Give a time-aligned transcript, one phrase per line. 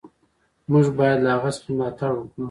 [0.71, 2.33] موږ باید له هغه څه ملاتړ وکړو.